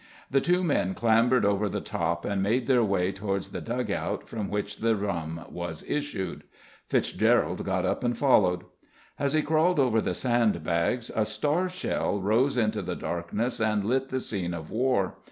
[0.31, 4.27] The two men clambered over the top and made their way towards the dug out
[4.27, 6.43] from which the rum was issued.
[6.87, 8.63] Fitzgerald got up and followed.
[9.19, 14.19] As he crawled over the sandbags a starshell rose into the darkness and lit the
[14.19, 15.19] scene of war.